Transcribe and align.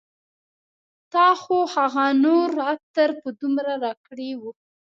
تا 1.13 1.27
خو 1.41 1.57
هغه 1.75 2.05
نور 2.23 2.49
عطر 2.69 3.09
په 3.21 3.29
دومره 3.39 3.73
راکړي 3.83 4.31
و 4.35 4.41